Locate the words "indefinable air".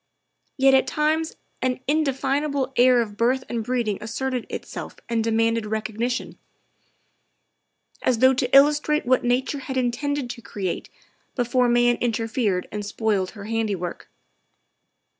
1.87-3.01